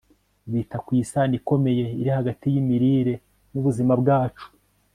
[0.51, 3.13] bita ku isano ikomeye iri hagati y'imirire
[3.51, 4.45] n'ubuzima bwacu